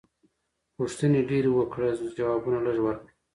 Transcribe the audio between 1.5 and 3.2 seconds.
وکړه ځوابونه لږ ورکړه.